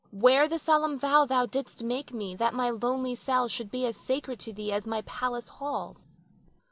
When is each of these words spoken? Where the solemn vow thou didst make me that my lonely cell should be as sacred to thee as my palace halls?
Where 0.09 0.47
the 0.47 0.57
solemn 0.57 0.97
vow 0.97 1.25
thou 1.25 1.45
didst 1.45 1.83
make 1.83 2.11
me 2.11 2.35
that 2.37 2.55
my 2.55 2.71
lonely 2.71 3.13
cell 3.13 3.47
should 3.47 3.69
be 3.69 3.85
as 3.85 3.95
sacred 3.97 4.39
to 4.39 4.51
thee 4.51 4.71
as 4.71 4.87
my 4.87 5.03
palace 5.03 5.47
halls? 5.49 6.07